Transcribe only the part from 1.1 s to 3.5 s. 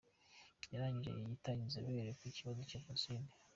yiyita inzobere ku kibazo cya jenoside.